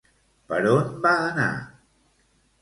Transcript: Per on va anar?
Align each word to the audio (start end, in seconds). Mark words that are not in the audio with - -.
Per 0.53 0.61
on 0.69 0.89
va 1.03 1.11
anar? 1.27 1.51